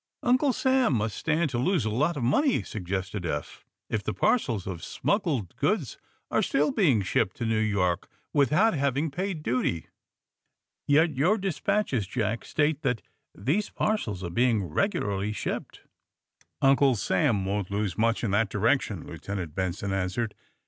[0.23, 4.65] ''Uncle Sam must stand to lose a lot of money," suggested Eph, "if the parcels
[4.65, 5.99] of smuggled goods
[6.31, 9.89] are still being shipped to New York without having paid duty.
[10.87, 13.03] Yet your de spatches, Jack, state that
[13.35, 15.81] these parcels are being regularly shipped."
[16.63, 20.33] "Uncle Sam won't lose much in that direc tion," Lieutenant Benson answered.